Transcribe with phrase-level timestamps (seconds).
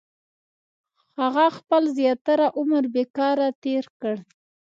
[1.19, 4.15] •هغه خپل زیاتره عمر بېکاره تېر کړ.